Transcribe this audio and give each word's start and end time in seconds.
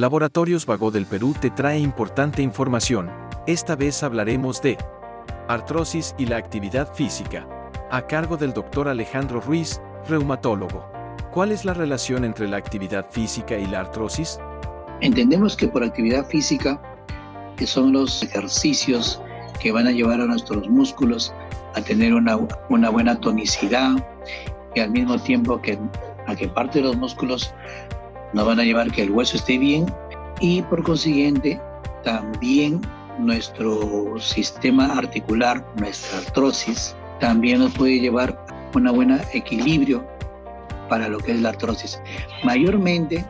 Laboratorios 0.00 0.64
Vago 0.64 0.90
del 0.90 1.04
Perú 1.04 1.34
te 1.38 1.50
trae 1.50 1.78
importante 1.78 2.40
información. 2.40 3.10
Esta 3.46 3.76
vez 3.76 4.02
hablaremos 4.02 4.62
de 4.62 4.78
artrosis 5.46 6.14
y 6.16 6.24
la 6.24 6.38
actividad 6.38 6.90
física, 6.94 7.46
a 7.90 8.06
cargo 8.06 8.38
del 8.38 8.54
doctor 8.54 8.88
Alejandro 8.88 9.42
Ruiz, 9.42 9.82
reumatólogo. 10.08 10.90
¿Cuál 11.32 11.52
es 11.52 11.66
la 11.66 11.74
relación 11.74 12.24
entre 12.24 12.48
la 12.48 12.56
actividad 12.56 13.10
física 13.10 13.58
y 13.58 13.66
la 13.66 13.80
artrosis? 13.80 14.40
Entendemos 15.02 15.54
que 15.54 15.68
por 15.68 15.84
actividad 15.84 16.26
física, 16.28 16.80
que 17.58 17.66
son 17.66 17.92
los 17.92 18.22
ejercicios 18.22 19.20
que 19.60 19.70
van 19.70 19.86
a 19.86 19.90
llevar 19.90 20.22
a 20.22 20.24
nuestros 20.24 20.66
músculos 20.66 21.34
a 21.74 21.82
tener 21.82 22.14
una, 22.14 22.38
una 22.70 22.88
buena 22.88 23.20
tonicidad 23.20 23.90
y 24.74 24.80
al 24.80 24.92
mismo 24.92 25.18
tiempo 25.18 25.60
que 25.60 25.78
a 26.26 26.34
que 26.34 26.48
parte 26.48 26.78
de 26.78 26.86
los 26.86 26.96
músculos 26.96 27.52
nos 28.32 28.46
van 28.46 28.60
a 28.60 28.64
llevar 28.64 28.90
que 28.90 29.02
el 29.02 29.10
hueso 29.10 29.36
esté 29.36 29.58
bien 29.58 29.86
y 30.40 30.62
por 30.62 30.82
consiguiente 30.82 31.60
también 32.04 32.80
nuestro 33.18 34.18
sistema 34.18 34.86
articular, 34.96 35.64
nuestra 35.76 36.20
artrosis, 36.20 36.96
también 37.20 37.60
nos 37.60 37.72
puede 37.74 38.00
llevar 38.00 38.38
un 38.74 38.84
buen 38.94 39.20
equilibrio 39.32 40.04
para 40.88 41.08
lo 41.08 41.18
que 41.18 41.32
es 41.32 41.40
la 41.40 41.50
artrosis. 41.50 42.00
Mayormente, 42.44 43.24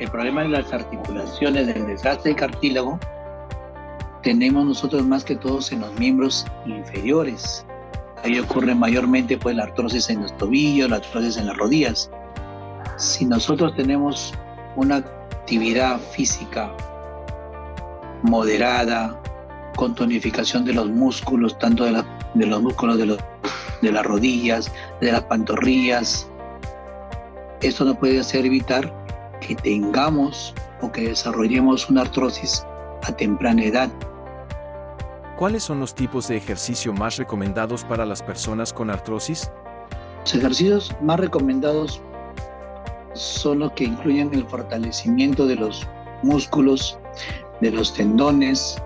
el 0.00 0.10
problema 0.10 0.42
de 0.42 0.48
las 0.48 0.72
articulaciones, 0.72 1.66
del 1.66 1.86
desgaste 1.86 2.30
del 2.30 2.36
cartílago, 2.36 2.98
tenemos 4.22 4.64
nosotros 4.64 5.04
más 5.04 5.24
que 5.24 5.36
todos 5.36 5.72
en 5.72 5.80
los 5.80 5.92
miembros 5.98 6.46
inferiores. 6.64 7.66
Ahí 8.24 8.38
ocurre 8.38 8.74
mayormente 8.74 9.36
pues 9.36 9.56
la 9.56 9.64
artrosis 9.64 10.08
en 10.10 10.22
los 10.22 10.36
tobillos, 10.38 10.88
la 10.90 10.96
artrosis 10.96 11.36
en 11.36 11.46
las 11.46 11.56
rodillas. 11.56 12.10
Si 12.96 13.24
nosotros 13.24 13.74
tenemos 13.74 14.32
una 14.76 14.96
actividad 14.96 15.98
física 15.98 16.70
moderada, 18.22 19.18
con 19.76 19.94
tonificación 19.94 20.64
de 20.64 20.74
los 20.74 20.88
músculos, 20.88 21.58
tanto 21.58 21.84
de, 21.84 22.04
de 22.34 22.46
los 22.46 22.62
músculos 22.62 22.98
de, 22.98 23.06
los, 23.06 23.18
de 23.80 23.92
las 23.92 24.04
rodillas, 24.04 24.70
de 25.00 25.12
las 25.12 25.22
pantorrillas, 25.24 26.28
esto 27.60 27.84
nos 27.84 27.96
puede 27.96 28.20
hacer 28.20 28.44
evitar 28.44 28.92
que 29.40 29.54
tengamos 29.54 30.54
o 30.80 30.90
que 30.90 31.08
desarrollemos 31.08 31.88
una 31.88 32.02
artrosis 32.02 32.64
a 33.04 33.12
temprana 33.12 33.64
edad. 33.64 33.90
¿Cuáles 35.36 35.62
son 35.64 35.80
los 35.80 35.94
tipos 35.94 36.28
de 36.28 36.36
ejercicio 36.36 36.92
más 36.92 37.16
recomendados 37.16 37.84
para 37.84 38.06
las 38.06 38.22
personas 38.22 38.72
con 38.72 38.90
artrosis? 38.90 39.50
Los 40.20 40.34
ejercicios 40.34 40.94
más 41.00 41.18
recomendados 41.18 42.00
son 43.22 43.60
los 43.60 43.72
que 43.72 43.84
incluyen 43.84 44.32
el 44.34 44.44
fortalecimiento 44.46 45.46
de 45.46 45.56
los 45.56 45.86
músculos, 46.22 46.98
de 47.60 47.70
los 47.70 47.94
tendones, 47.94 48.76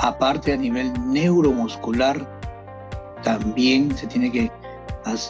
aparte 0.00 0.52
a 0.52 0.56
nivel 0.56 0.92
neuromuscular, 1.06 2.26
también 3.22 3.96
se 3.96 4.06
tiene 4.06 4.30
que 4.30 4.50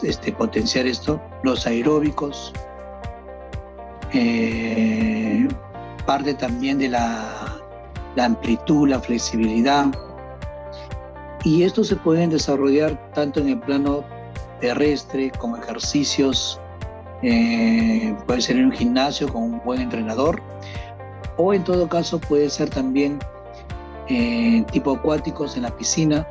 este, 0.03 0.31
potenciar 0.31 0.85
esto, 0.85 1.21
los 1.43 1.65
aeróbicos, 1.65 2.53
eh, 4.13 5.47
parte 6.05 6.33
también 6.35 6.77
de 6.77 6.89
la, 6.89 7.61
la 8.15 8.25
amplitud, 8.25 8.89
la 8.89 8.99
flexibilidad, 8.99 9.87
y 11.43 11.63
estos 11.63 11.87
se 11.87 11.95
pueden 11.95 12.29
desarrollar 12.29 13.11
tanto 13.13 13.39
en 13.39 13.49
el 13.49 13.59
plano 13.59 14.03
terrestre 14.59 15.31
como 15.37 15.57
ejercicios 15.57 16.59
eh, 17.27 18.15
puede 18.27 18.39
ser 18.39 18.57
en 18.57 18.65
un 18.65 18.71
gimnasio 18.71 19.27
con 19.27 19.41
un 19.41 19.61
buen 19.65 19.81
entrenador 19.81 20.39
o 21.37 21.55
en 21.55 21.63
todo 21.63 21.89
caso 21.89 22.19
puede 22.19 22.51
ser 22.51 22.69
también 22.69 23.17
eh, 24.09 24.63
tipo 24.71 24.91
acuáticos 24.91 25.57
en 25.57 25.63
la 25.63 25.75
piscina 25.75 26.27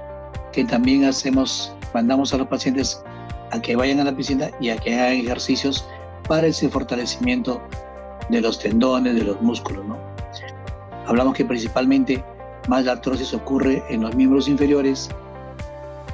que 0.53 0.65
también 0.65 1.05
hacemos, 1.05 1.75
mandamos 1.93 2.33
a 2.33 2.39
los 2.39 2.47
pacientes 2.47 3.03
a 3.51 3.61
que 3.61 3.75
vayan 3.75 3.99
a 3.99 4.05
la 4.05 4.15
piscina 4.15 4.53
y 4.61 4.69
a 4.69 4.77
que 4.77 4.95
hagan 4.95 5.15
ejercicios 5.15 5.85
para 6.29 6.47
ese 6.47 6.69
fortalecimiento 6.69 7.61
de 8.29 8.41
los 8.41 8.61
tendones, 8.61 9.17
de 9.17 9.25
los 9.25 9.43
músculos. 9.43 9.85
¿no? 9.85 9.99
Hablamos 11.07 11.35
que 11.35 11.45
principalmente 11.45 12.23
más 12.69 12.85
la 12.85 12.93
artrosis 12.93 13.35
ocurre 13.35 13.83
en 13.91 14.03
los 14.03 14.15
miembros 14.15 14.47
inferiores, 14.47 15.11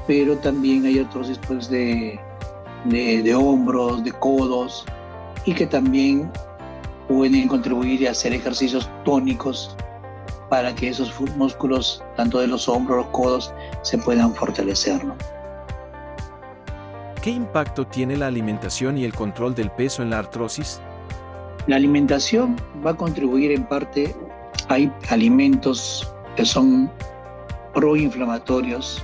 pero 0.07 0.35
también 0.37 0.87
hay 0.87 0.97
artrosis 0.97 1.37
pues, 1.47 1.69
de, 1.69 2.19
de, 2.85 3.35
hombros, 3.35 4.03
de 4.03 4.11
codos, 4.11 4.85
y 5.45 5.53
que 5.53 5.65
también 5.65 6.31
pueden 7.07 7.47
contribuir 7.47 8.07
a 8.07 8.11
hacer 8.11 8.33
ejercicios 8.33 8.89
tónicos 9.03 9.75
para 10.49 10.73
que 10.75 10.89
esos 10.89 11.13
músculos, 11.35 12.03
tanto 12.15 12.39
de 12.39 12.47
los 12.47 12.67
hombros, 12.67 12.97
los 12.97 13.07
codos, 13.07 13.53
se 13.83 13.97
puedan 13.97 14.33
fortalecer. 14.35 15.01
¿Qué 17.21 17.29
impacto 17.29 17.85
tiene 17.85 18.17
la 18.17 18.27
alimentación 18.27 18.97
y 18.97 19.05
el 19.05 19.13
control 19.13 19.53
del 19.53 19.69
peso 19.71 20.01
en 20.01 20.09
la 20.09 20.19
artrosis? 20.19 20.81
La 21.67 21.75
alimentación 21.75 22.55
va 22.85 22.91
a 22.91 22.97
contribuir 22.97 23.51
en 23.51 23.63
parte, 23.63 24.15
hay 24.67 24.91
alimentos 25.09 26.11
que 26.35 26.45
son 26.45 26.91
proinflamatorios 27.73 29.03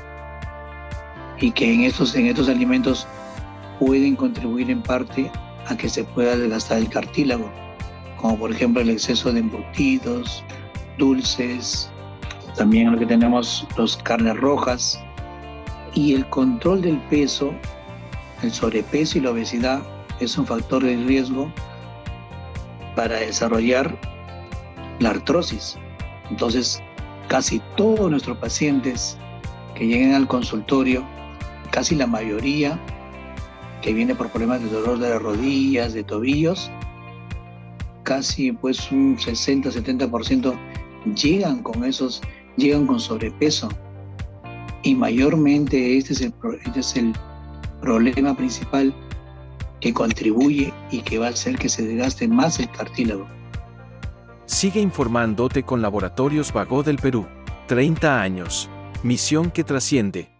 y 1.39 1.51
que 1.51 1.71
en 1.71 1.81
estos, 1.81 2.15
en 2.15 2.27
estos 2.27 2.49
alimentos 2.49 3.07
pueden 3.79 4.15
contribuir 4.15 4.69
en 4.69 4.81
parte 4.81 5.31
a 5.67 5.75
que 5.75 5.89
se 5.89 6.03
pueda 6.03 6.35
desgastar 6.35 6.79
el 6.79 6.89
cartílago, 6.89 7.49
como 8.17 8.37
por 8.37 8.51
ejemplo 8.51 8.81
el 8.81 8.89
exceso 8.89 9.31
de 9.31 9.39
embutidos, 9.39 10.43
dulces, 10.97 11.89
también 12.55 12.91
lo 12.91 12.97
que 12.97 13.05
tenemos 13.05 13.67
los 13.77 13.97
carnes 13.97 14.35
rojas 14.37 14.99
y 15.93 16.13
el 16.13 16.27
control 16.29 16.81
del 16.81 16.97
peso, 17.09 17.53
el 18.41 18.51
sobrepeso 18.51 19.17
y 19.17 19.21
la 19.21 19.31
obesidad 19.31 19.81
es 20.19 20.37
un 20.37 20.45
factor 20.45 20.83
de 20.83 20.95
riesgo 20.95 21.51
para 22.95 23.17
desarrollar 23.17 23.95
la 24.99 25.11
artrosis. 25.11 25.77
Entonces, 26.31 26.81
casi 27.27 27.61
todos 27.75 28.09
nuestros 28.09 28.37
pacientes 28.37 29.17
que 29.75 29.85
lleguen 29.85 30.15
al 30.15 30.27
consultorio, 30.27 31.05
casi 31.71 31.95
la 31.95 32.07
mayoría 32.07 32.79
que 33.87 33.93
viene 33.93 34.13
por 34.13 34.27
problemas 34.29 34.61
de 34.61 34.69
dolor 34.69 34.99
de 34.99 35.11
las 35.11 35.21
rodillas, 35.21 35.93
de 35.93 36.03
tobillos, 36.03 36.69
casi 38.03 38.51
pues 38.51 38.91
un 38.91 39.17
60-70% 39.17 40.53
llegan 41.15 41.63
con 41.63 41.85
esos, 41.85 42.21
llegan 42.57 42.85
con 42.85 42.99
sobrepeso. 42.99 43.69
Y 44.83 44.93
mayormente 44.93 45.97
este 45.97 46.11
es, 46.11 46.19
el, 46.19 46.33
este 46.65 46.81
es 46.81 46.97
el 46.97 47.13
problema 47.79 48.35
principal 48.35 48.93
que 49.79 49.93
contribuye 49.93 50.73
y 50.91 50.99
que 50.99 51.17
va 51.17 51.27
a 51.27 51.29
hacer 51.29 51.57
que 51.57 51.69
se 51.69 51.87
desgaste 51.87 52.27
más 52.27 52.59
el 52.59 52.69
cartílago. 52.69 53.25
Sigue 54.47 54.81
informándote 54.81 55.63
con 55.63 55.81
Laboratorios 55.81 56.51
Vago 56.51 56.83
del 56.83 56.97
Perú. 56.97 57.25
30 57.67 58.21
años. 58.21 58.69
Misión 59.01 59.49
que 59.49 59.63
trasciende. 59.63 60.36